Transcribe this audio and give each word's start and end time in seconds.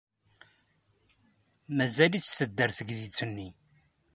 Mazal-itt 1.77 2.33
tedder 2.37 2.69
teydit-nni. 2.77 3.49